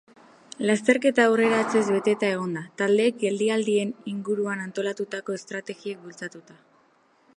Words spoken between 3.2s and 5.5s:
geldialdien inguruan antolatutako